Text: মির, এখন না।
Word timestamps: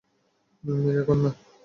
মির, 0.63 0.95
এখন 1.01 1.17
না। 1.23 1.31